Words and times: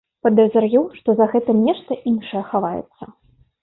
Падазраю, 0.27 0.81
што 1.01 1.09
за 1.21 1.29
гэтым 1.35 1.63
нешта 1.69 2.01
іншае 2.15 2.43
хаваецца. 2.53 3.03